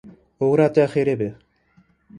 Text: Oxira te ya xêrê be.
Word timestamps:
Oxira 0.43 0.65
te 0.73 0.79
ya 0.81 0.87
xêrê 0.93 1.15
be. 1.21 1.29